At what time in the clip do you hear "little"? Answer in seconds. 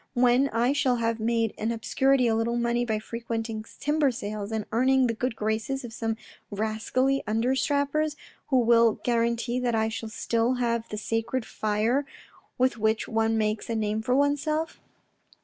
2.33-2.57